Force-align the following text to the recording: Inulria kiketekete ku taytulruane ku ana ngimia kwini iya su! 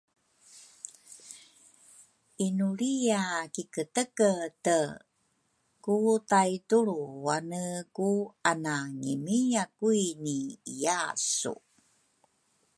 Inulria 2.45 3.21
kiketekete 3.53 4.79
ku 5.83 5.95
taytulruane 6.29 7.65
ku 7.95 8.09
ana 8.51 8.75
ngimia 8.95 9.63
kwini 9.77 10.39
iya 10.73 10.99
su! 11.35 11.55